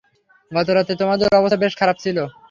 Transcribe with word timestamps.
গত 0.51 0.67
রাতে 0.71 0.93
তোমার 0.99 1.17
অবস্থা 1.39 1.61
বেশ 1.63 1.73
খারাপ 1.79 1.97
ছিল। 2.03 2.17